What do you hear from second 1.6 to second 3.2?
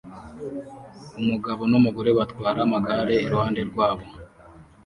n'umugore batwara amagare